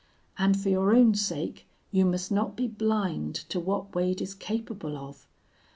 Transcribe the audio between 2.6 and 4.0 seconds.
blind to what